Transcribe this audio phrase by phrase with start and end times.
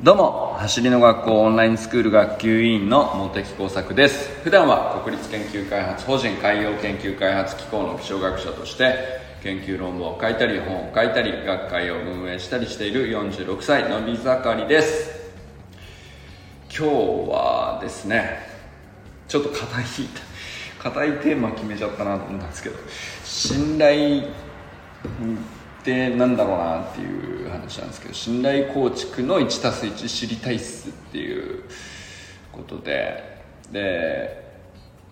[0.00, 4.30] どうも走りの学校オンラインスクール学級委員の茂木耕作です。
[4.44, 8.94] 普段は国立研究開発法人海洋研究開発機構の気象学者として
[9.42, 15.32] 研究論文を書いたり本を書いたり学会を運営したりしている46歳のび盛りです。
[16.70, 16.94] 今日
[17.32, 18.38] はですね
[19.26, 19.84] ちょっと硬い
[20.78, 22.76] 硬いテーマ決めちゃったなと思ったんですけど
[23.24, 24.26] 信頼
[25.88, 31.62] ってなんだろうなっていう話なんですけど信頼構築の 1+1 知りたいっすっていう
[32.52, 33.38] ことで
[33.72, 34.46] で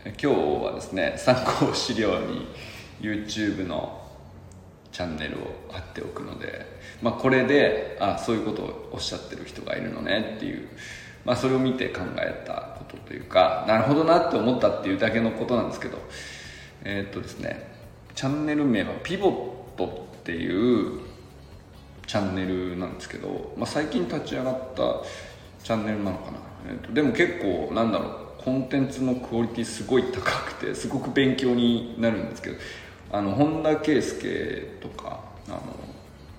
[0.05, 0.27] 今日
[0.67, 2.47] はですね参考資料に
[3.01, 4.03] YouTube の
[4.93, 5.39] チャンネルを
[5.71, 6.67] 貼っておくので、
[7.01, 10.69] まあ、これであそういうことをおっしゃってる人がいるのねっていう、
[11.25, 15.99] まあ、それを見て考えたことというかなるほどなって思ったっていうだけのことなんですけど
[16.85, 17.76] えー、っとですね
[18.17, 19.31] チャンネル名はピボ
[19.77, 21.01] ットっていう
[22.07, 25.03] チャンネルなんですけど、まあ、最近立ち上がった
[25.63, 26.39] チャンネルなのかな、
[26.71, 32.57] えーと、でも結構なんだろうコンテンツのクオリティすごい高くてすごく勉強になるんですけど
[33.13, 35.61] あの本田圭佑とかあの、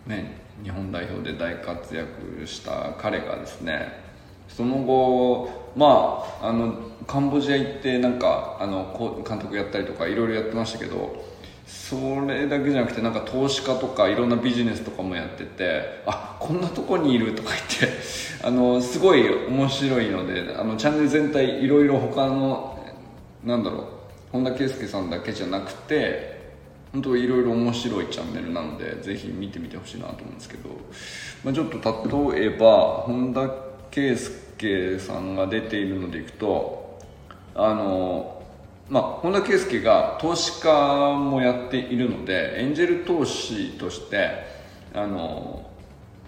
[0.08, 3.92] ね、日本代表で大活躍した彼がですね
[4.50, 6.74] その後まああの
[7.06, 11.37] カンボジア行ってなんかあの監督やったりとかいろいろやってましたけど
[11.68, 17.98] それだけじゃなくてなんか投資家とかいろんなビジネスとかもやっててあこんなとこにいるとか言って
[18.42, 22.80] あのすごい面白いのであのチャンネル全体いろいろ他の
[23.44, 23.84] なんだろう
[24.32, 26.38] 本田圭佑さんだけじゃなくて
[26.94, 30.70] 本当いろいろ面白いチャンネルなのでぜひ見てみてほしいなと思うんですけど、
[31.44, 33.50] まあ、ちょっと例えば本田
[33.92, 34.16] 圭
[34.58, 36.98] 佑さんが出ているのでいくと
[37.56, 38.37] あの
[38.90, 44.46] まあ、本田圭佑が投資家もやっているのでエンジェル投資として
[44.94, 45.70] あの、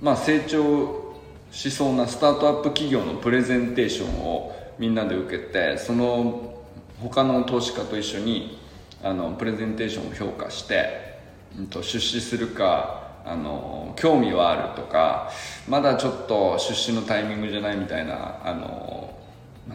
[0.01, 1.16] まあ、成長
[1.51, 6.53] しそうなスタートアップ企業のプレゼンテーションをみんなで受けてその
[7.01, 8.59] 他の投資家と一緒に
[9.01, 11.19] あのプレゼンテーションを評価して、
[11.57, 15.31] うん、と出資するかあの興味はあるとか
[15.67, 19.19] まだちょっと出資のタイミングじゃないみたいなあの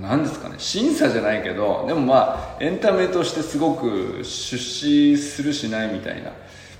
[0.00, 6.32] 何ですかね審査じゃないけどでもまあエンタメとしてすごく出資するしないみたいな、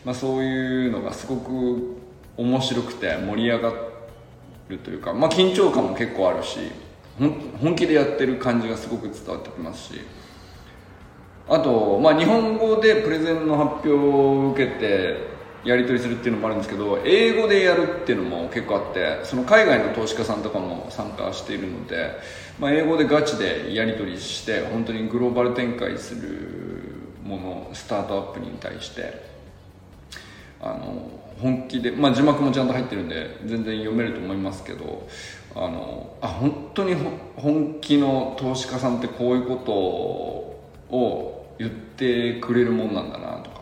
[0.05, 1.97] まあ、そういうのがすごく
[2.37, 3.73] 面白くて盛り上が
[4.69, 6.59] るというか、まあ、緊張感も結構あるし
[7.61, 10.01] 本気でやってる感じがすごく伝わってきますし
[11.49, 15.34] あと、まあ、日本語でプレゼンの発表を受けて
[15.65, 22.11] やり取りするっていうのもあるんですけど英語でやるっていうのも結構あってその海外の投資家さんとかも参加しているので、
[22.59, 26.75] まあ、英語でガチでやり取りして本当にグローバル展開する
[27.25, 29.25] ものスタートアップに対して
[30.61, 31.11] あの
[31.41, 35.09] 本気で、まあ、字幕もちゃんと入ってるんで全然読めると思いますけど
[35.55, 36.95] あのあ本当に
[37.37, 39.73] 本気の投資家さんってこういうこと
[40.97, 43.54] を言ってくれるもんなんだなと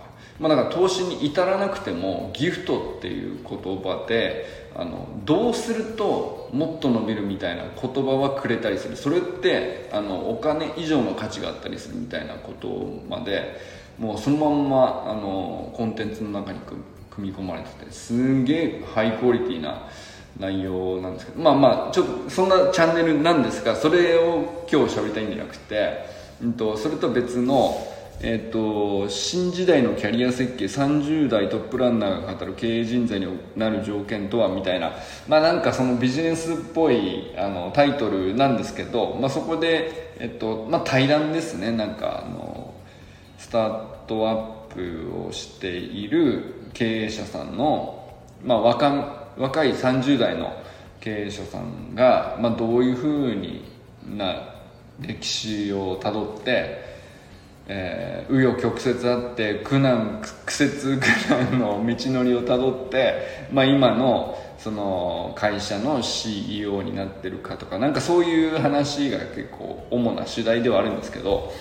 [0.42, 4.44] まあ、だか投資に至らなくてもギフトっていう言葉で
[4.74, 8.96] あのどうするともっと伸びるみたいな言葉はくれたりする。
[8.96, 12.68] それってあのお金以上の価値があったりするみたいなこと
[13.08, 13.60] まで
[13.98, 16.58] もうそのまんまあのコンテンツの中に
[17.10, 19.86] 組み込まれててすんげえハイクオリティな
[20.40, 26.06] 内容なんですけどまあまあちょっとそんなチャンネルなんですがそれを今日喋りたいんじゃなくて、
[26.42, 34.92] うんと、それと別のえっと、新時代のキャリア設計30代トップランナーが語る経営人材になる条件とはみたいな。
[35.26, 41.72] まあなんかそのビジネスっぽいあのタイトルなんですけど、まあ、そこで、えっとまあ、対談ですね。
[41.72, 42.74] なんかあの
[43.38, 50.52] スタートアップをしている経営者さんの、まあ、若若い30代の
[51.00, 53.34] 経営者さんが、まあ、どういうふう
[54.16, 54.54] な
[55.00, 56.91] 歴史をたどって
[57.68, 71.52] えー、紆余曲折あって苦難苦節苦難の道のりをたどって、まあ、今のその会社の CEO になってるかとかなんかそういう話が結構主な主題ではあるんですけど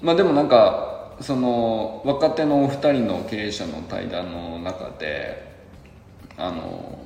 [0.00, 5.50] まあでもなんかその若手のお二人の経営者の対談の中で
[6.38, 6.98] あの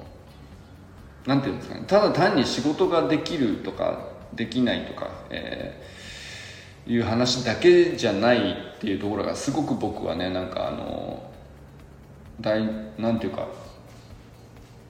[1.27, 5.94] なんていうんですかねただ単に仕事ができるとかできないとか、えー
[6.87, 11.23] いう話だけじゃないっていうところがすごく僕はねなんかあの
[12.41, 12.63] 大
[12.99, 13.49] なんていうか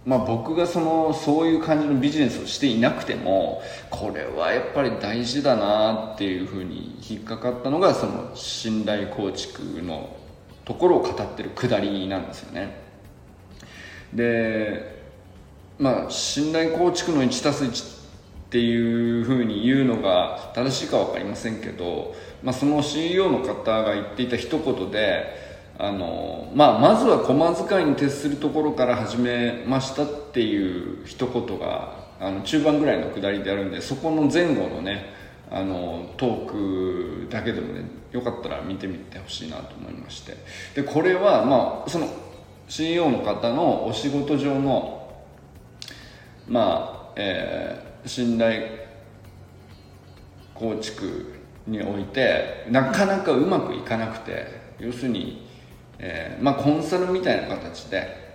[0.04, 10.16] まあ僕がそのそういう感じのビジネスをしていなくてもこれはやっぱり大事だなっていうふうに引っかかったのがその信頼構築の
[10.64, 12.82] ところを語ってるくだりなんですよね。
[14.12, 15.02] で
[15.78, 17.93] まあ信頼構築の 1+1
[18.54, 25.24] っていうふうに言うのが正しいか分かりませんけど、まあ、その CEO の方が言っていた一言で
[25.76, 35.12] あの、まあ、まずは駒遣いに徹するところから始めましたっていう一言があの中盤ぐらいのくだりであるんでそこの前後のね
[35.50, 40.36] あのトークだけでもねよかったら見てみてほしいなと思いまして。
[40.76, 42.06] でこれはまあその
[42.68, 45.12] CEO の方のお仕事上の
[46.46, 48.62] まあえー信頼
[50.54, 51.34] 構築
[51.66, 54.46] においてなかなかうまくいかなくて
[54.78, 55.46] 要するに、
[55.98, 58.34] えー、まあコンサルみたいな形で、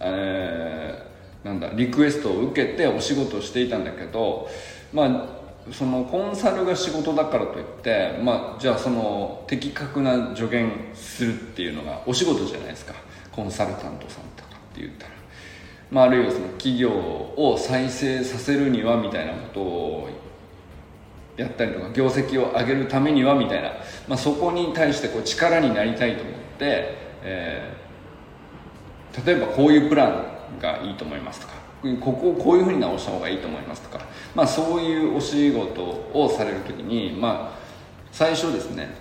[0.00, 4.48] えー、なんだリクエストを受けてお仕事をしていたんだけど
[4.92, 12.94] まあそのコンサルが仕事だからといって、まあ、じゃあその的確な助言するっていうのがお仕事じゃないですか。
[13.30, 15.21] コンサルタントさんとかって言ったら。
[15.92, 20.08] まあ、あるいはその企業を再生させるにはみたいなことを
[21.36, 23.72] やったりとか業績を上げるためにはみたいな、
[24.08, 30.08] まあ、そこに対してこう力になりたいと思って、えー、例えばこういうプラ
[30.56, 31.52] ンがいいと思いますとか
[32.00, 35.82] ここをこういうふうに直した方がいいと思いますとか、まあ、そういうお仕事
[36.14, 37.58] をされる時に、まあ、
[38.12, 38.94] 最初ですね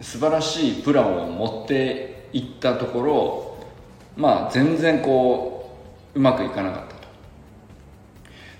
[0.00, 3.56] 素晴らしいプランを持っていったところ、
[4.16, 5.59] まあ、全然こう
[6.14, 7.08] うまくいかなかったと。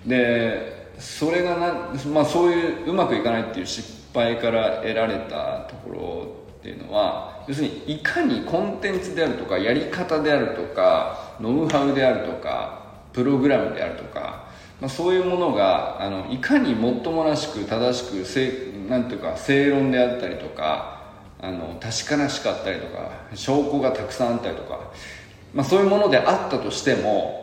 [0.07, 14.47] でそれがな、まあ、そういううまくいかないっていう失敗から得られたところっていうのは要するにいかにコンテンツであるとかやり方であるとかノウハウであるとかプログラムであるとか、
[14.81, 21.01] まあ、そういうものがあのいかにもっともらしく正しくせなんていうか正論であったりとか
[21.41, 24.91] あの確からしかったりとか証拠がたくさんあったりとか
[25.55, 27.40] まあ、そういうものであったとしても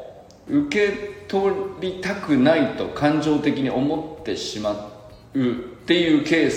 [0.49, 0.93] 受け
[1.27, 4.71] 取りたくないと感情的に思ってしま
[5.33, 5.53] うっ
[5.85, 6.49] ていうケー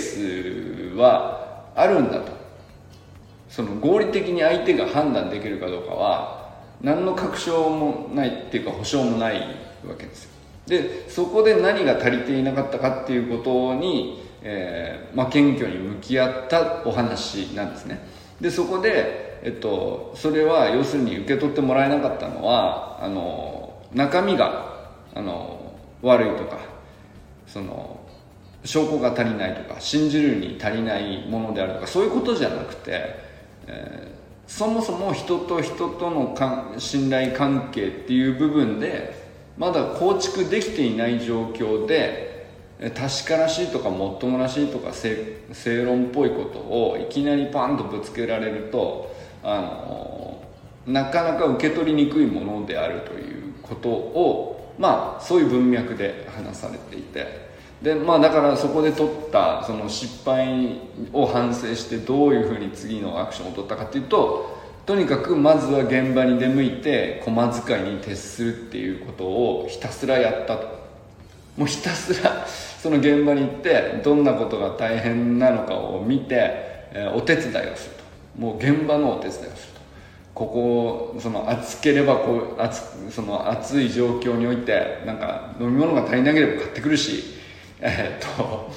[0.93, 2.41] スはあるんだと。
[3.49, 9.41] その合理的に相手が判断できるかどうかは何の確証もないっていうか保証もない
[9.85, 10.31] わけですよ。
[10.67, 17.99] でそこで何が足りていなかったかっていうことに、えーまあ、謙虚に向き合ったお話なんですね。
[18.39, 23.60] でそこでえっと、それは要するに受け取ってもらえなかったのはあの
[23.93, 26.59] 中身があの悪いとか
[27.47, 27.99] その
[28.63, 33.15] 証拠が足りないとか信じるに足りないものであるとかそういうことじゃなくて、
[33.67, 39.13] えー、そもそも人と人とのか信頼関係っていう部分で
[39.57, 42.31] まだ構築できていない状況で
[42.95, 50.43] 確からしいとかもっともらしいとか正論っぽいことをいきなりパンとぶつけられるとあの
[50.87, 53.30] なかなか受け取りにくいものであるという
[53.71, 57.51] ことをまあそういう文脈で話されていて。
[57.81, 60.79] でまあだからそこで取ったその失敗
[61.13, 70.81] を反省してどういうふうに次のアクションを取ったかっていうととにかくまずは現場に出向いて駒遣いに徹するっていうことをひたすらやったと。
[71.57, 76.35] もうひたすらその現場に行ってどんなことが大変なのかを見て、
[76.93, 78.41] えお手伝いをすると。
[78.41, 79.70] もう現場のお手伝いをする。
[80.33, 87.23] ここその暑ければこう暑その暑い状況においてなんか飲み物が足りなければ買ってくるし
[87.81, 88.71] えー、っと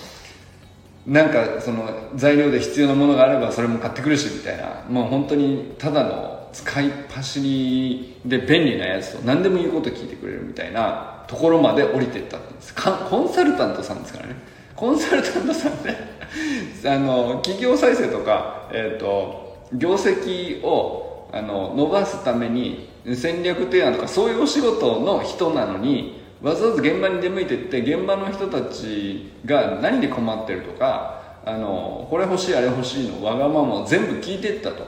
[1.06, 4.82] なんかその材料で必要なものがあればそれも買ってくるしみたいな。
[4.88, 12.74] もう本当にただの使いっ走りで便利なやつと何でも言うこと聞いてくれるみたいなところまで降りていったんです。
[12.74, 14.36] コンサルタントさんですからね。
[14.74, 15.94] コンサルタントさんで
[16.88, 21.03] あの企業再生とか、えーと業績を
[21.34, 34.86] あの伸ばすために戦略提案とかそういうお仕事の人なのにわざわざ現場に出向いてって現場の人たちが何で困ってるとかあのこれ欲しいあれ欲しいのわがままを全部聞いてったと。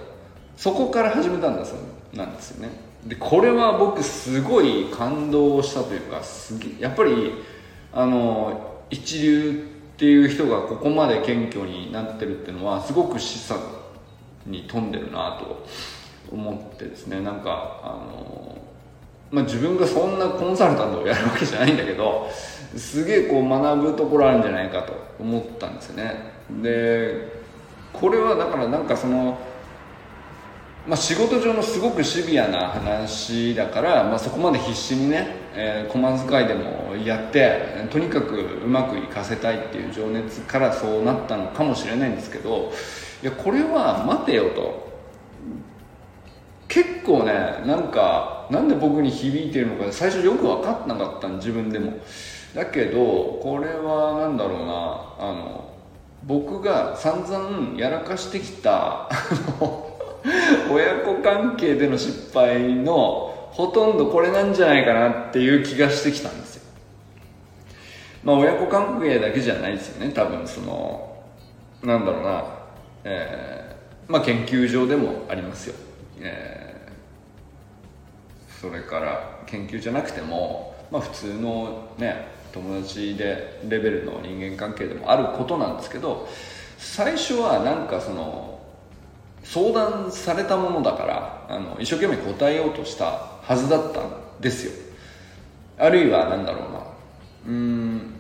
[0.56, 2.70] そこから始めたんだそうなんですよね。
[3.04, 7.32] でこれは僕すごい感動したというかすげやっぱり
[7.92, 13.58] あの一流っていう人がここまで謙虚になってるっていうのはすごく示唆
[14.46, 15.66] に富んでるなと。
[16.30, 18.56] 思ってですねなんかあの
[19.30, 22.28] まあ自分がそんなコンサルタントをやるわけじゃないんだけど
[22.76, 26.33] すげえこう学ぶところあるんじゃないかと思ったんですよね。
[26.62, 27.37] で
[27.92, 29.38] これはだからなんかその
[30.87, 42.73] まあ、仕事上のすごくシビアな話だから、まあ、そこまで必死にね、えー、駒遣いでもやってとにかくうまくいかせたいっていう情熱からそうなったのかもしれないんですけど
[43.21, 44.87] いやこれは待てよと。
[46.68, 47.32] 結構ね
[47.66, 51.94] なんかなんで僕に響いてるのか最初よく分かんなかったん自分でも。
[52.54, 54.75] だけどこれは何だろうな
[55.18, 55.70] あの
[56.25, 59.08] 僕が散々やらかしてきた
[60.73, 66.62] 親子関係での失敗のほとんどこれなんじゃないかなっていう気がしてきたんですよ。
[68.25, 71.16] まあ親子関係だけじゃないですよね多分その
[71.85, 72.44] なんだろうな
[73.04, 75.75] えー、まあ研究所でもありますよ、
[76.20, 86.28] えー、それから研究じゃなくてもまあ普通のね友達でレベルの人間関係でもあることなんですけど
[86.78, 88.61] 最初はなんかその
[89.42, 93.04] 相談されたものだからあの一生懸命答えようとした
[93.42, 94.73] はずだったんですよ。
[95.78, 96.87] あるいは何だろうな。
[97.46, 98.14] うん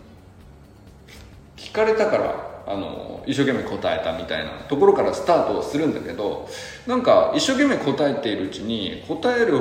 [1.56, 6.48] 聞かれたからあの一生懸命答えたみたいなところからスタートをするんだけど
[6.86, 9.60] なんか一生懸命答えているうちに答える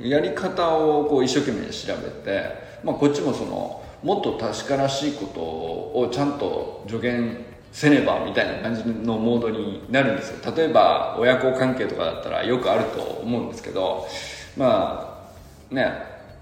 [0.00, 2.42] やり方をこう一生懸命調べて、
[2.82, 10.54] まあ、こっちもそのもっと確からしいことをちゃんと助言せねばみたいな感じのモードになるんですよ。
[10.56, 14.08] 例えば親子関係とかだったらよくあると思うんですけど
[14.56, 15.24] ま
[15.70, 15.92] あね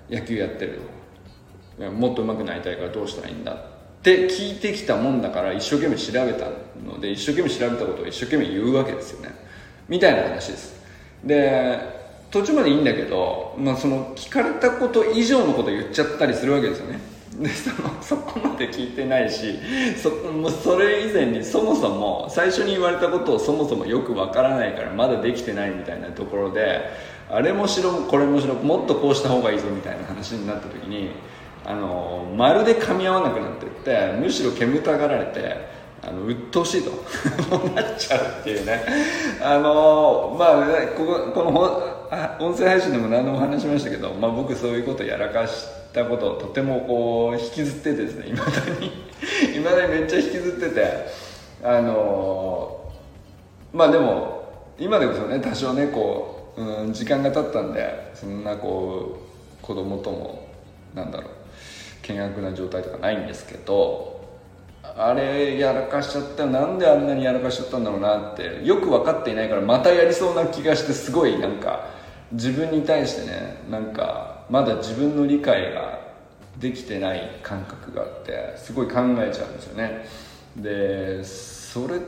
[0.09, 0.81] 野球やってる
[1.91, 6.47] もっと上手くなりたいからどうしたらいいんだって聞いてきたもんだから一生懸命調べた
[6.85, 9.35] ので一生懸命調べたことを一生懸命言うわけですよね。
[9.89, 10.81] みたいな話です。
[11.25, 11.99] で
[12.31, 17.01] 途中までいいんだけど、まあ、その聞かれたこと以上のこと言っちゃったりするわけですよね。
[17.41, 19.59] でそのそこまで聞いてないし
[19.97, 26.81] そもうそれ以前にそもそも最初に言われたことをそもそもよくわからないからまだできてないみたいなところで
[27.31, 31.11] あれもしろこれもしろもっとこうした方がいいぞみたいな話になった時に
[31.65, 36.91] あのまるで噛み合わなくなっていってむしろ煙たがられてあの鬱陶しいと
[37.75, 38.83] なっちゃうっていうね。
[39.43, 40.65] あのまあ
[40.97, 41.99] こここの
[42.39, 48.51] 音声配信でも何度も話しましたけど、まあ、僕そういうことやらかしたことをとてもこう引きずっててですねいまだ
[48.81, 48.87] に。
[49.57, 51.07] いまだにめっちゃ引きずってて
[51.63, 52.81] あの
[53.73, 54.45] まあでも
[54.79, 59.19] 今でこそね多少ねこう、うん、時間が経ったんでそんなこ
[59.61, 60.47] う子供とも
[60.95, 61.38] なんだろう。
[62.09, 64.19] 険悪な状態とかないんですけど
[64.83, 71.91] あれやらかしちゃったなんであんなにやらかしちゃったんだろうなってよく分かっていないからまたやりそうな気がしてすごいなんか
[72.33, 76.01] 自分に対してねなんかまだ自分の理解が
[76.59, 80.05] できてない感覚があってすごい考えちゃうんですよね。
[80.57, 82.01] でそれっ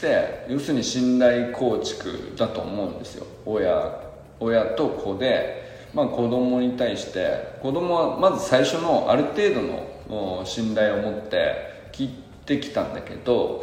[0.00, 3.26] て要するに信頼構築だと思うんですよ。
[3.46, 9.62] 親親と子で、まあ、子供に対して子供はまず最初のある程度
[10.08, 12.10] の信頼を持って聞い
[12.46, 13.62] てきたんだけど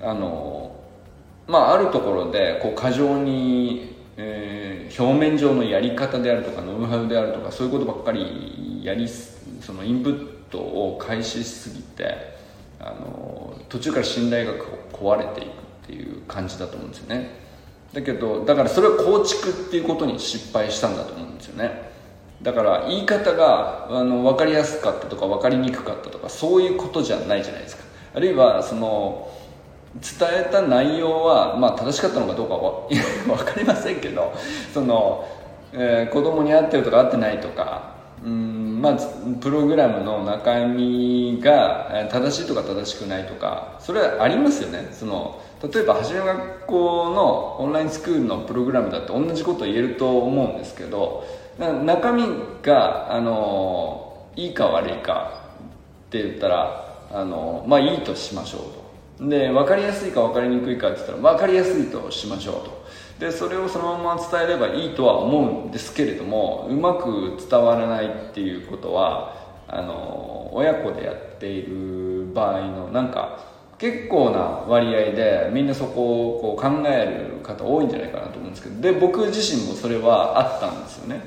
[0.00, 0.76] あの
[1.48, 12.32] まああるところでこう過剰に、えー、表面上のやり方であるとかノウハウであるとかそういうことばっかりやりそのインプットを開始しすぎて
[12.78, 14.58] あの途中から信頼が
[14.92, 15.52] 壊れていくっ
[15.86, 17.41] ていう感じだと思うんですよね。
[17.92, 21.92] だけどだからそれを構築っていうことに失敗したんだと思うんですよね。
[22.42, 27.84] だから言い方があの分かりやすかったとか分かりにくかったとかそういうことじゃないじゃないですか。
[28.14, 29.30] あるいはその
[30.00, 32.88] 伝えた内容は、まあ、正しかったのかどうかは
[33.36, 34.32] 分かりませんけど
[34.72, 35.26] その、
[35.72, 37.92] えー、子供に合ってるとか合ってないとか
[38.24, 38.98] うんまあ
[39.40, 44.88] プログラムの中身が正しいとか正しくないとかそれはありますよね。
[44.92, 51.24] その例えばはじめ学校のオンラインスクールのプログラムだって同じこと言えると思うんですけど
[51.58, 52.24] 中身
[52.62, 55.52] があのいいか悪いか
[56.08, 58.60] って言ったらあのまあいいとしましょう
[59.20, 59.28] と。
[59.28, 62.82] で分かりやすいか分かりにくいかって言ったら分かりやすいとしましょうと。
[63.20, 69.36] でそれをそのまま伝えればいいとは思うんですけれどもうまく伝わらないっていうことは
[69.68, 73.51] あの親子でやっている場合のなんか
[73.82, 81.20] 結構な割合でみんなそこをこう考える方多いんじゃないかなと思うんですけどで僕自身もそれはあったんですよね。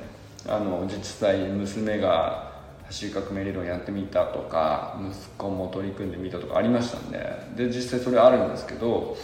[0.48, 2.54] あの実際娘が
[2.86, 7.20] 走り革命理論やってみたとか息子も取り組んでみたとかありましたんで
[7.58, 9.18] で実際それあるんですけど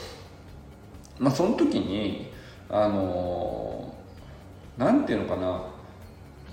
[1.18, 2.34] まあその時に
[2.70, 3.96] あの
[4.78, 5.62] なんていうのかな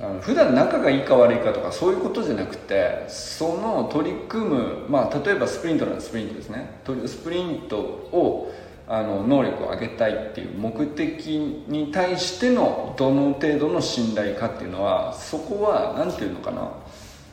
[0.00, 6.80] あの普段仲がいいか悪いかとかそういうことじゃなくてその取り組む、まあ、例えばスプリントならスプリントですね。
[6.84, 8.54] スプリントを
[8.86, 11.26] あの能力を上げたいっていう目的
[11.68, 16.70] に対してのどの程度の信頼かっていうのはそこは何て言うのかな。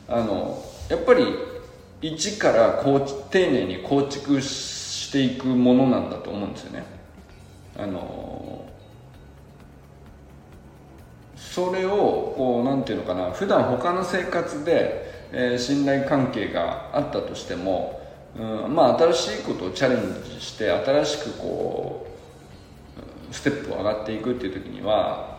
[0.08, 1.24] あのやっぱり
[2.02, 6.84] 一からこう丁寧に構築していくものなんだと思うんですよね。
[7.78, 8.66] あの
[11.56, 17.98] それをこうなんていうのかな普段他の生活で、えー、信頼関係があったとしても、
[18.38, 22.06] うん、まあ新しいことをチャレンジして新しくこ
[23.30, 25.38] うステップを上がっていくっていう時には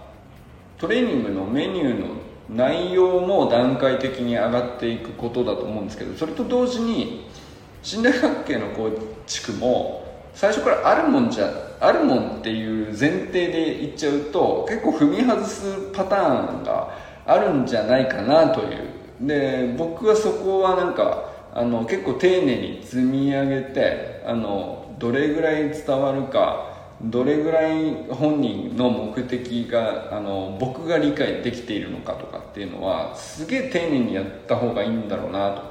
[0.80, 2.08] トレーニングのメニューの
[2.50, 7.28] 内容も段階的に上がっていくことだと思うんですけどそれと同時に
[7.84, 8.90] 信頼関係の構
[9.28, 10.07] 築も
[10.38, 18.88] 最初からあるもんじゃあるもんっていう前提で言っちゃうと結構踏み外すパターンがあるんじゃないかなという。
[19.20, 35.64] で僕はそこはなんかあの結構丁寧に積み上げてあのどれぐらい伝わるかどれぐらい本人の目的があの僕が理解できているのかとかっていうのはすげえ丁寧にやった方がいいんだろうなと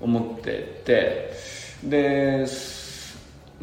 [0.00, 1.34] 思ってて。
[1.82, 2.46] で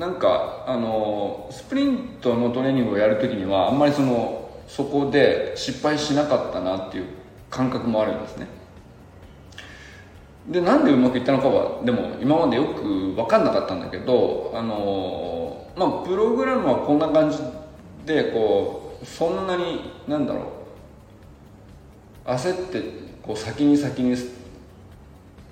[0.01, 7.05] なんかあのスプリントのトレーニングをやるときにはあんまりそのそこで失敗しなかったなっていう
[7.51, 8.47] 感覚もあるんですね。
[10.49, 17.37] でなんでうまくいったのかはでも今までよく分かんなかったんだけどあのまあプログラムはこんな感じ
[18.03, 20.51] でこうそんなになんだろ
[22.25, 22.81] う焦って
[23.21, 24.17] こう先に先に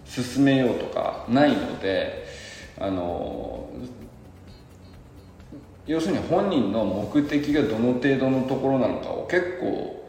[0.05, 2.25] 進めようとかないので
[2.79, 3.69] あの
[5.89, 10.07] 要するに本人の目的がどの程度のところなのかを結構、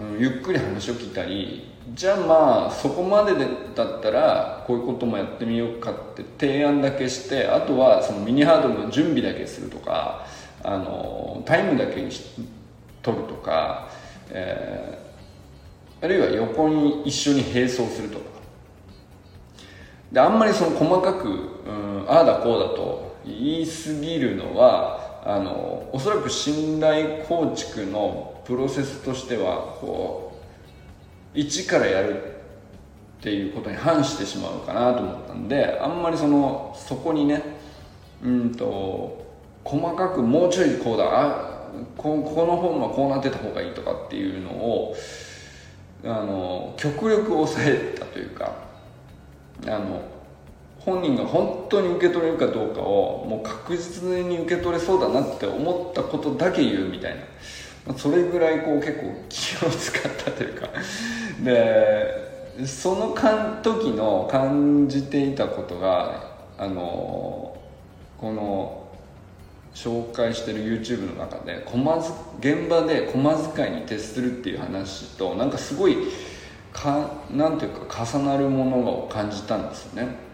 [0.00, 3.34] うん、ゆっくり話を聞いたりじゃあまあそこまで
[3.74, 10.24] だったらこういうこともやってみようかって提案だけしてあとはそのミニハードルの準備だけするとか
[10.62, 12.10] あのタイムだけに
[13.02, 13.88] 取るとか、
[14.30, 18.38] えー、あるいは横に一緒に並走するとか。
[20.12, 30.40] であんまりその細かく、うん、ああだこうだと言い過ぎるのはあのおそらく信頼構築のプロセスとしてはこ
[31.34, 32.22] う一からやる
[33.18, 37.42] っていうことに反してしまうかなと思ったんであんまりそのそこにね
[38.24, 39.26] うんと
[39.64, 44.96] 細かくもうちょいこうだあここの本はこうなってた方がいいとかっていうのを
[46.04, 48.54] あの極力抑えたというか
[49.66, 50.00] あの
[50.88, 57.20] 本人が本当に受け取れるかどうかをもう確実に受け取れそうだなって思ったことだけ言うみたいな。
[57.86, 60.68] まそれぐらいこう結構気を使ったというか。
[61.44, 66.24] でそのかん時の感じていたことが
[66.58, 67.56] あの
[68.20, 68.88] この
[69.74, 71.98] 紹介してる YouTube の中で駒
[72.40, 75.98] 現場で駒遣いに徹するっていう話となんかすごい
[76.72, 80.27] かなんていうか重なるものを感じたんですよね。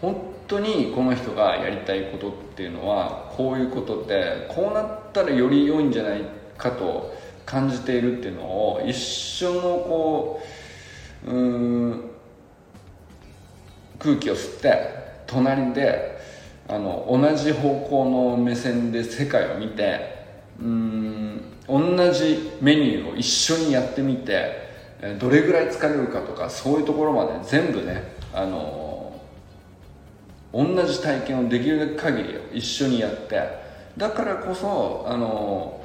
[0.00, 6.22] 本当にこの人がやりたいことっていうのはこういうことってこうなったらより良いんじゃない
[6.56, 10.42] かと感じているっていうのを一緒のこ
[11.26, 12.10] ううん
[13.98, 14.78] 空気を吸って
[15.26, 16.18] 隣で
[16.68, 20.18] あの同じ方向の目線で世界を見て
[20.60, 24.68] うん同じメニューを一緒にやってみて
[25.18, 28.87] どれぐらい疲れるかとかそういうところまで全部ねあの
[30.52, 33.68] 同じ体験をできる限り一緒にやって。
[33.96, 35.84] だからこそあの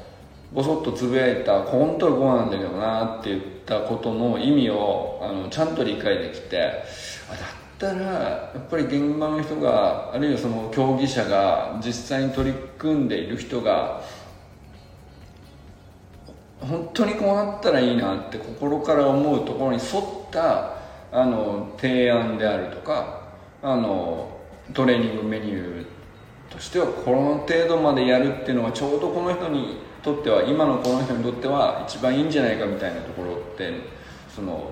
[0.54, 6.84] ぼそっとつぶやいた本当はこうなんだけどなって言ったことの意味をあのちゃんと理解できて。
[7.30, 14.02] あだったらやっぱり現場の人があるいはその競技者が実際に取り組んでいる人が
[16.62, 20.78] 本当にこうなったらいいなって心から思うところに沿った
[21.12, 23.22] あの提案であるとか
[23.62, 24.33] あの
[24.74, 25.86] トレーニングメニュー
[26.50, 33.72] としてはこの程度までやるっていうのがちょうどこの人にとっては今のこの人にとっては一番いいんじゃないかみたいなところって
[34.34, 34.72] その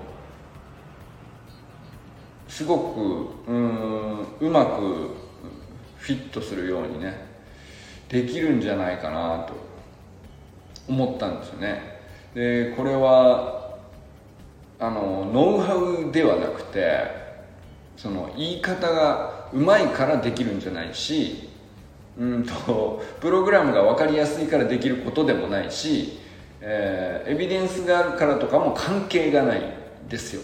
[2.48, 2.78] すご
[3.46, 5.10] くうんうまく
[5.96, 7.26] フィットするようにね
[8.08, 9.54] できるんじゃないかなと
[10.86, 11.80] 思ったんですよね。
[12.34, 13.78] でこれは
[14.78, 17.06] あのノウハウではなくて
[17.96, 21.48] その言い方がうまいからできるんじゃないし
[22.18, 26.18] うんとプログラムが分かりやすいからできることでもないし、
[26.60, 29.62] えー、エビデンスがあるからとかも関係がない
[30.08, 30.42] ですよ。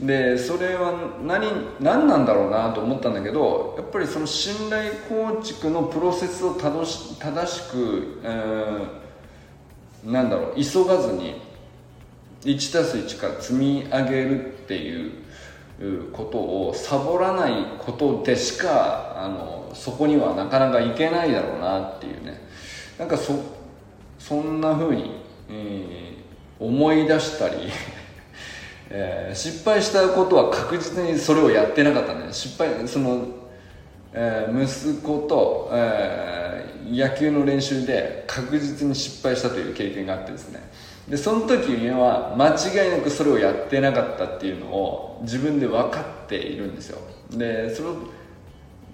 [0.00, 1.46] でそれは何
[1.80, 11.40] 何なんだろうなと思ったんだけどやっぱりその信頼構築のプロセスを正し正しく、えー、なんだろう急がずに
[12.42, 15.21] 1たす1から積み上げるっていう
[16.12, 22.40] ことをサボらないことでしかあのそこにはなかなかいけないだろうなっていうね。
[22.98, 23.34] なんかそ
[24.18, 25.10] そんなふうに、
[25.50, 27.56] えー、思い出したり
[28.94, 33.24] えー、失敗したことは確実にそれをやってなかったんで失敗その、
[34.12, 40.60] えー、息子と、えー、野球の練習で確実に失敗したという経験があってですね。
[41.08, 46.98] でその時には間違いなくそれをやってなかったっていうのを自分で分かっているんですよ。
[47.30, 47.88] でそれ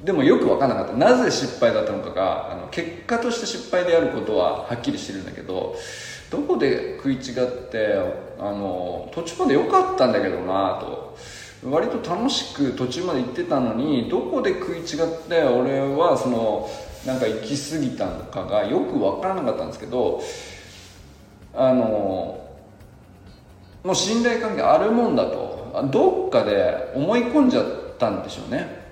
[0.04, 0.96] でもよく分からなかった。
[0.96, 5.76] なぜ失敗だったのかがあの結果として失敗であることははっきりしてるんだけど
[6.30, 7.98] どこで食い違って
[8.38, 11.16] あの途中まで良かったんだけどなと。
[11.64, 16.70] 割と楽しく途中まで行ってたのにどこで食い違って俺はその
[17.04, 20.22] なんか行き過ぎたのかがよく分からなかったんですけど
[21.54, 21.84] あの
[23.84, 28.86] もう信頼関係あるもんだとどっかで思い込んじゃったんでしょうね。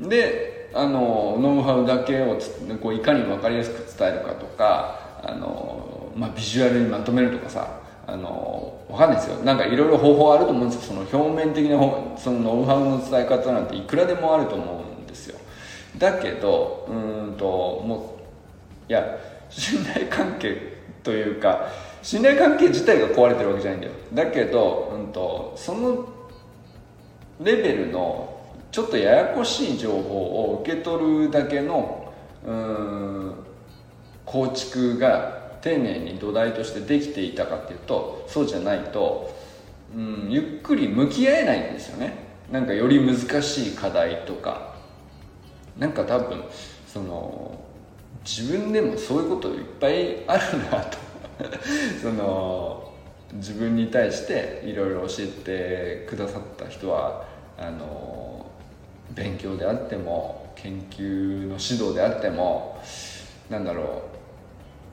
[0.00, 2.38] であのノウハウだけを
[2.80, 9.36] こういかに分かりやすく伝えるかとかあの、まあ、ビジュアルにまとめるとかさあの分かんないですよ。
[9.44, 10.94] なんかいろいろ方法あると思うんですよ。
[10.94, 11.78] その表面的な
[12.16, 15.38] そのノウハウの伝え方なんていくらでもあると思うんですよ。
[15.98, 18.16] だけどうんとも
[18.88, 21.68] ういや信頼関係というか
[22.02, 23.92] 信頼関係自体が壊れてるわけじゃないんだよ。
[24.14, 26.08] だけど、うんと、その
[27.42, 32.12] レベルのちょっとややこしい情報を受け取るだけの
[32.46, 33.34] うん
[34.24, 39.36] 構築が丁寧に土台としてできていたかっていうとそうじゃないと
[39.94, 42.30] うんゆっくり向き合えないんですよね。
[42.50, 44.70] なんかより難しい課題とか。
[45.78, 46.44] なんか多分
[46.86, 47.58] その
[48.24, 50.98] 自分でもそういうこといっぱいあるなと
[52.00, 52.92] その
[53.34, 57.24] 自分に対していろいろ教えてくださった人は
[57.58, 58.46] あの
[59.12, 62.80] 勉強であっても研究の指導であっても
[63.48, 64.20] なんだろう。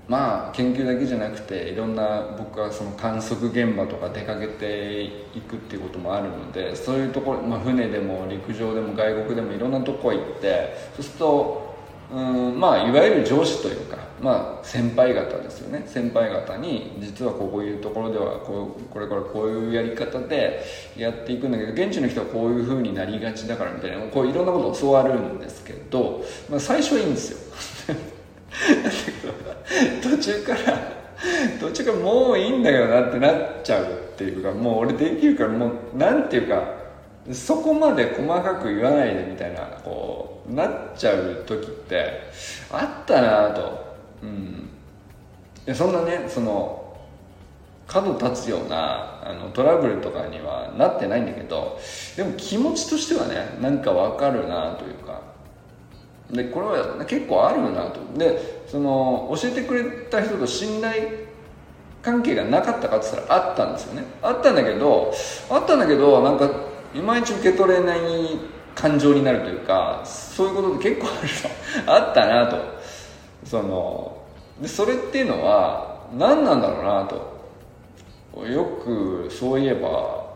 [0.07, 11.75] まあ研究だけじゃなくていろんな僕はその観測現場とか出かけていくっていうこともあるのでそういうところ、まあ、船でも陸上でも外国でもいろんなとこ行ってそうすると
[12.13, 15.84] うんまあいわゆる上司というかまあ、先輩方ですよね。
[15.86, 20.63] 先輩方に実はこういうところではこうこれからこういうやり方で
[20.97, 27.38] やっていくんだけど現地の人はこういうふうになりがちだからみたいなこういろんなことを教わるんですけど、まあ、最初はいいんですよ。
[30.01, 30.60] 途中から
[31.60, 36.63] 途中からもういいんだけどなってなっちゃうっていうかもう俺できるからもうなんていうか
[37.32, 42.21] そこまで細かく言わないでみたいなこうなっちゃう時って
[42.71, 43.87] あったなと。
[44.23, 44.69] うん。
[45.65, 46.84] いやそんなねその
[47.88, 51.80] 角立つようなあのトラブルとかにはなってないんだけど
[52.15, 55.21] でも気持ちとしてはねなんかわかるなというか。
[56.32, 58.01] でこれは結構あるなと。
[58.17, 61.27] でその教えてくれた人と信頼
[62.01, 64.03] 関係がなかったかって言ったらあったんですよね。
[64.21, 65.13] あったんだけど
[65.49, 66.49] あったんだけどなんか
[66.93, 67.99] いまいち受け取れない
[68.75, 72.76] 感情になるというかそういうことって結構あるあったなと。
[73.43, 74.17] その
[74.62, 77.38] でそれっていうのは何なんだろうなと。
[78.45, 80.28] よくそういえば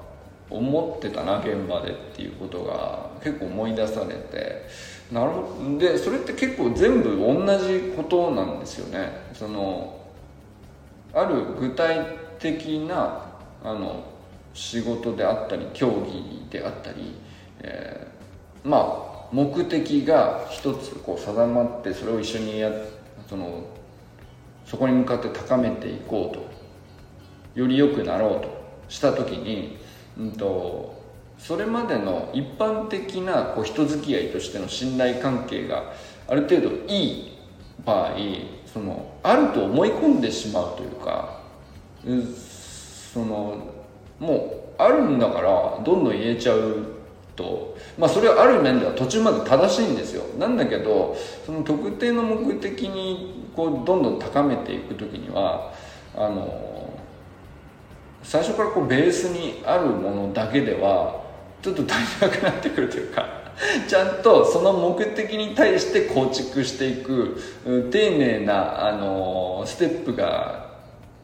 [0.50, 4.66] 思ってたな現場でっていうことが結構思い出されて。
[5.12, 5.78] なるほど。
[5.78, 9.12] でそれって結構全部同じことなんですよね。
[9.34, 10.00] その
[11.14, 13.26] ある具体的な
[13.64, 14.04] あの
[14.54, 17.16] 仕事であったり競技であったり、
[17.60, 22.72] えー、まあ目的が一つこう定まってそれを一緒にや
[23.30, 23.64] その
[24.66, 26.62] そこに向かって高めていこうと。
[27.56, 28.50] より良くなろうと
[28.88, 29.78] した時に、
[30.18, 31.02] うんと、
[31.38, 35.94] それまでの一般的なこう人付き合いとしての信頼関係が
[36.28, 37.38] ある程度いい
[37.84, 38.16] 場合
[38.72, 41.42] そのあると思い込んでしまうというか
[43.14, 43.58] その
[44.20, 44.36] も
[44.78, 46.86] うあるんだからどんどん言えちゃう
[47.42, 50.24] とまあそれはある面では途中まで正しいんですよ。
[50.38, 55.74] なんだけどその特定の目的にこうどんどん高めていく時には
[56.16, 56.94] あの
[58.24, 61.22] 最初からこうベースにあるものだけでは
[61.62, 63.28] ちょっと足りなくなってくるというか
[63.88, 67.38] ちゃんとその目的に対して構築していく
[67.92, 70.72] 丁寧なあのステップが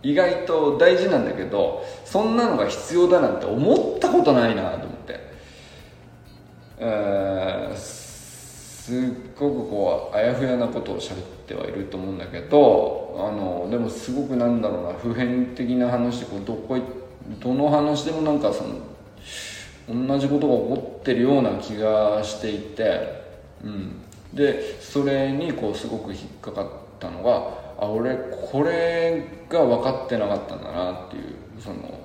[0.04, 5.27] 意外と大事なんだけどそんなのが必要だなんて思ったことないなと思って。
[6.80, 9.00] えー、すっ
[9.38, 16.78] ごくこうあやふやなことを喋ってはいると思うんだけどあのでもすごくなんだろうな普遍的な話こうどこ
[17.40, 23.24] どの話でもなんかその同じことが起こってるような気がしていて、
[23.64, 24.02] うん、
[24.34, 26.68] でそれにこうすごく引っかかっ
[27.00, 28.16] たのがあ俺
[28.52, 32.00] これが分かってなかったんだなっていうその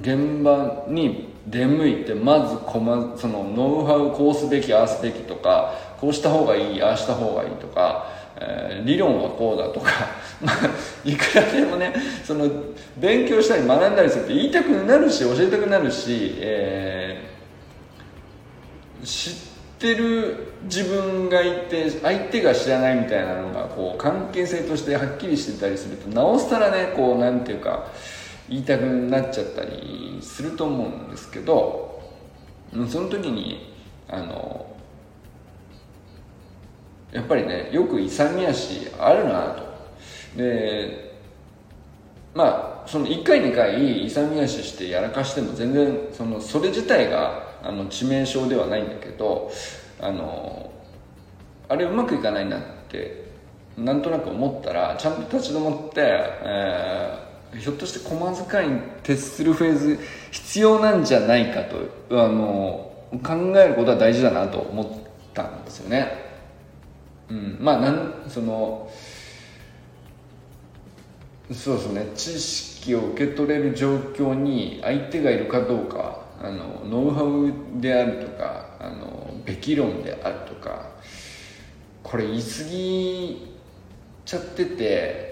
[0.00, 8.06] 現場に出向いてまずこまそのノウハウこうすべきああすべきとかこうした方がいいああした方がいいとか、
[8.36, 9.90] えー、理論はこうだとか
[10.40, 10.56] まあ
[11.04, 12.48] いくらでもねその
[12.96, 19.34] 勉強したり学んだりするって言いたくなるし教えたくなるし、えー、知っ
[19.78, 27.86] てる自分がいて相手が知らないみたいなのがこう関係性としてはっきりしてたりするとなおさらねこうなんていうか
[28.48, 32.02] 言いたくなっちゃったりすると思うんですけど
[32.88, 33.74] その時に
[34.08, 34.66] あの
[37.12, 39.68] やっぱりねよく勇み足あるなと。
[40.36, 41.16] で
[42.34, 49.50] まあその1回2回勇み足してやらかしても全然そのそれ自体があの致命傷ではないんだけど
[50.00, 50.70] あの
[51.68, 53.28] あれうまくいかないなって
[53.76, 59.98] なんとなく思ったらちゃんと立ち止まって、えー、ひょっとして駒遣いに徹するフェーズ
[60.30, 61.76] 必要なんじゃないかと
[62.10, 64.86] あの考えることは大事だなと思っ
[65.32, 66.28] たんですよね。
[67.30, 68.90] うん、まあなんその
[71.52, 80.90] そうですね知識を受け取れる状況に相手がいるかどうかあのノウハウであるとかあのべき論であるとか
[82.02, 83.56] これ言い過ぎ
[84.24, 85.27] ちゃってて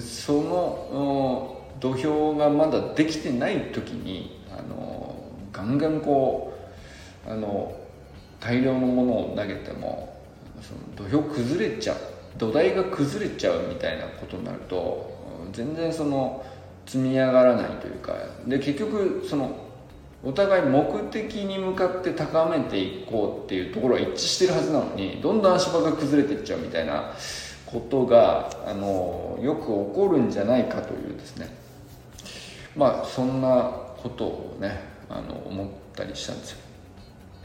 [0.00, 5.14] その土俵がまだできてない時にあの
[5.52, 6.52] ガンガンこ
[7.26, 7.74] うあの
[8.40, 10.16] 大量のものを投げても
[10.60, 11.96] その土俵崩れちゃう
[12.36, 15.18] 土台が崩れちゃうみたいなことになると
[15.52, 16.44] 全然その
[16.86, 18.14] 積み上がらないというか
[18.46, 19.68] で結局その
[20.24, 27.12] お互い目的に向かって高めていこうっていうところは一致してるはずなのにどんどん足場が崩れていっちゃうみたいな
[27.70, 31.48] ことがあのよく起こるんじゃないかというですね
[32.76, 33.70] まあそんな
[34.02, 36.58] ことをねあの思ったりしたんですよ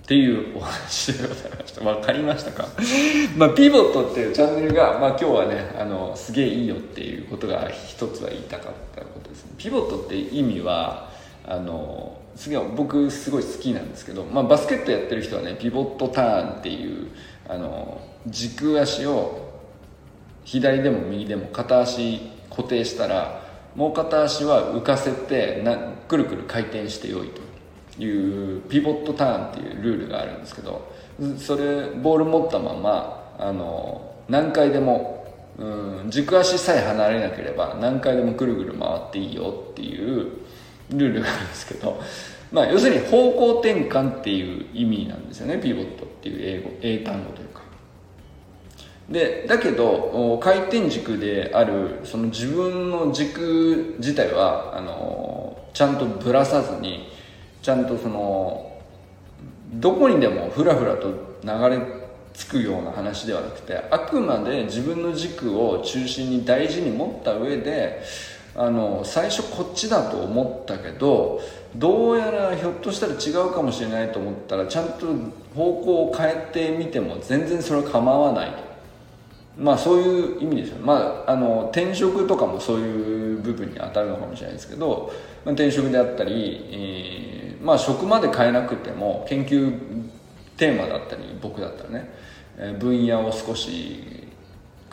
[0.03, 1.85] っていうお話でございました。
[1.85, 2.67] わかりましたか？
[3.37, 9.51] まあ、ピボットっていうチャンネルが、まあ今日はね、あの、すげえいいよっていうことが一つは言いたかったことですね。
[9.57, 11.09] ピボットって意味は、
[11.47, 17.07] あの、すげえ僕すごい好きなんですけど、まあバスケットやってる人はね、ピボットターンっていう、
[17.47, 19.42] あの、軸足を
[20.45, 23.41] 左でも右でも片足固定したら、
[23.75, 27.43] もう片足は浮かせてな、くるくる回転してよいと。
[27.99, 30.91] いうピボットターンっていうルールがあるんですけど
[31.37, 35.27] それボール持ったままあの何回でも、
[35.57, 40.31] うん、軸足さえ離れなければ何回でもぐるぐる回っていいよっていう
[40.91, 42.01] ルールがあるんですけど、
[42.51, 47.52] まあ、要するに方向転換っていう意味なんですよねピボットっていう英語英単語というか
[49.13, 57.07] でだけど回転軸であるその自分の軸自体はあのちゃんとぶらさずに
[57.61, 58.81] ちゃんとその
[59.73, 61.11] どこにでもふらふらと
[61.43, 61.79] 流れ
[62.33, 68.01] 着くような話ではなくてあくまで自分の軸を中心に大事に持った上で
[68.55, 71.39] あの最初こっちだと思ったけど
[71.75, 75.07] どうやらひょっとしたら違うかもしれないと思ったらちゃんと
[75.55, 78.62] 方向を変えてみても全然それは構わないと。
[79.57, 80.77] まあそういう意味ですよ。
[80.83, 85.11] まああの転職とかもそういう部分に当たるのかもしれないですけど、
[85.45, 89.79] まあ、転職であったり、えーまあ職まで変えなくても研究
[90.57, 92.09] テーマだったり僕だったらね
[92.77, 94.27] 分野を少し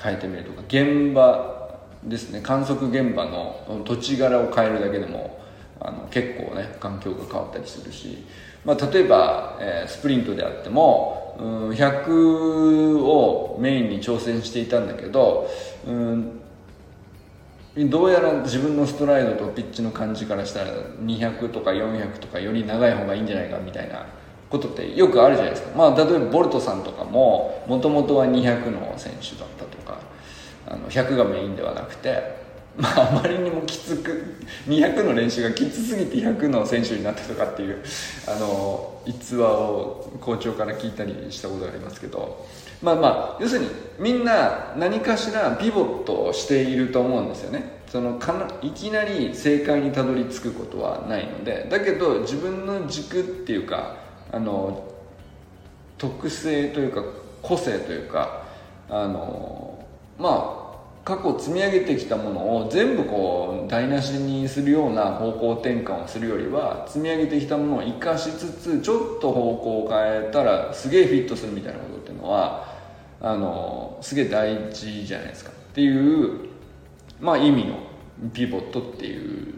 [0.01, 1.59] 変えてみるとか現場
[2.05, 2.41] ですね。
[2.41, 5.39] 観測現場の土地柄を変えるだけでも
[5.81, 8.25] あの結構ね環境が変わったりするし、
[8.65, 15.49] まあ、例えば、えー、スプリントであっても、うん、100をメインに挑戦していたんだけど、
[15.87, 16.41] うん、
[17.89, 20.71] どうやら自分のストライドとピッチの感じからしたら
[21.03, 24.07] 200とか400とかより長い方がいいんじゃないかみたいな
[24.51, 25.77] ことってよくあるじゃないですか。
[25.77, 29.99] まあ例えばボルトさんとかももともとは200の選手だったとか
[30.67, 32.40] あの100がメインではなくて
[32.77, 37.83] まああまりにもきつく200の練習がきつすぎて100の選手になったとかっていう
[38.27, 42.47] あの逸話を校長から聞いたりしたことがありますけど。
[42.83, 47.81] まあまあ要するにみんな何かしらピボットをしていると思うんですよね。
[47.89, 51.67] そのかないきなり正解にたどり着くことはないので。
[51.71, 53.97] だけど自分の軸っていうか
[54.33, 54.89] あの
[55.99, 57.03] 特性というか
[57.43, 58.45] 個性というか
[58.89, 59.85] あの
[60.19, 60.60] まあ
[61.05, 72.69] 過去積み上げてきたものを全部こう台無しにするような方向転換をするよりは積み上げてきたものを生かしつつちょっと方向を変えたらすげえフィットするみたいなことっていうのは
[73.21, 75.51] あのすげえ大事じゃないですか。
[75.51, 76.49] っていう
[77.19, 77.79] まあ意味の
[78.33, 79.55] ピボットっていう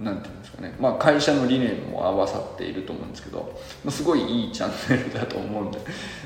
[0.00, 5.78] なんていうかね、まあ、会社の理念も合わさっていると思うんですけど、まあ、すごいいいチャンネルだと思うんで、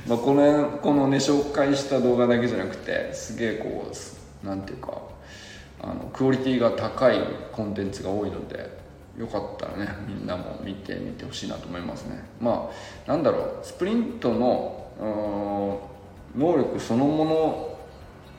[0.06, 3.90] まあ、このこのね紹介した動画だけじゃなくてすげえこ
[4.42, 5.00] うなんていうか
[5.80, 7.20] あのクオリティが高い
[7.52, 8.78] コンテンツが多いので
[9.18, 12.22] よかったらねみんなも見てみてほしいなと思いますね。
[12.40, 12.70] ま
[13.06, 15.88] あなんだろうスプリントの
[16.36, 17.78] 能力そのもの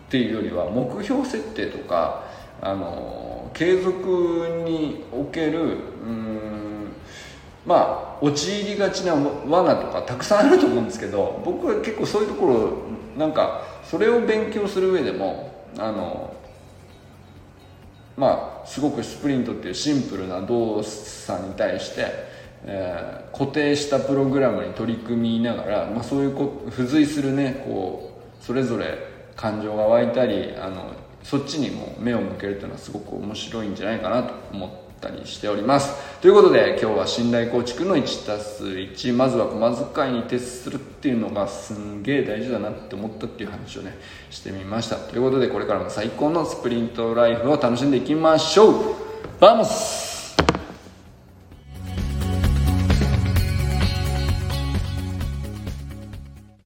[0.08, 2.29] っていうよりは目標設定とか
[2.62, 5.65] あの継続におけるう
[6.10, 6.91] ん
[7.65, 12.74] まあ陥りがちな罠とかたくさんあると思うんですけど僕は結構そういうところ
[13.17, 16.36] なんかそれを勉強する上でもあの
[18.17, 22.08] まあすごくスプリントっていうシンプルな動作に対して、
[22.65, 28.98] えー、固定したプログラムに取り組みながら、まあ、そういうこ付随するねこうそれぞれ
[29.36, 35.93] 感情が湧いたりあのそっちにも目を向けるというのはすごく面白いんじゃないかなと思ったりしております。
[36.21, 43.97] ということで今日は信頼構築の 1+1 まずは小間使いに徹するっていうのがすんげえ大事だなって思ったっていう話をね
[44.29, 44.95] してみました。
[44.95, 48.73] ということでこれからも最高のスプリントライフを楽しんでいきましょう。
[49.39, 50.09] Vamos